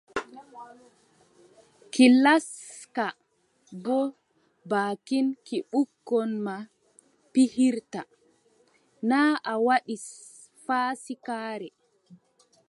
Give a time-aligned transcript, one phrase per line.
[1.93, 3.05] Ki laska
[3.83, 4.05] boo
[4.69, 6.55] baakin ki ɓikkon ma
[7.31, 8.01] pijirta,
[9.09, 9.19] na
[9.51, 9.95] a waɗi
[10.65, 11.67] faasikaare.